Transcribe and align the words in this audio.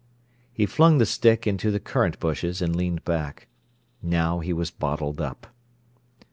He 0.51 0.65
flung 0.65 0.97
the 0.97 1.05
stick 1.05 1.45
into 1.45 1.69
the 1.69 1.79
currant 1.79 2.19
bushes, 2.19 2.59
and 2.59 2.75
leaned 2.75 3.05
back. 3.05 3.45
Now 4.01 4.39
he 4.39 4.51
was 4.51 4.71
bottled 4.71 5.21
up. 5.21 5.45